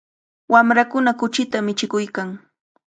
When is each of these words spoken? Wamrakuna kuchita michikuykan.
Wamrakuna 0.51 1.11
kuchita 1.19 1.57
michikuykan. 1.65 2.29